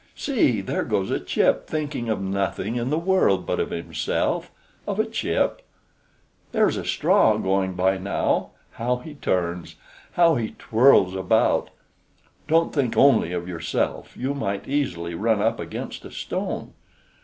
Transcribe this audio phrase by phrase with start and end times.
[0.15, 4.49] See, there goes a chip thinking of nothing in the world but of himself
[4.87, 5.61] of a chip!
[6.53, 8.49] There's a straw going by now.
[8.71, 9.75] How he turns!
[10.13, 11.69] how he twirls about!
[12.47, 16.73] Don't think only of yourself, you might easily run up against a stone.